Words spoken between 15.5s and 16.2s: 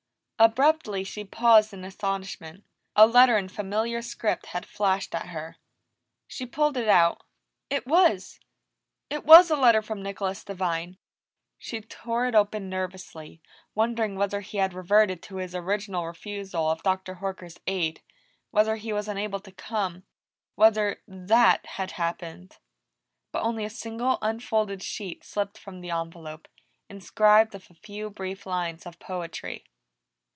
original